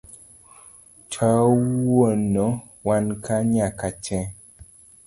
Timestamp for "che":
4.03-4.19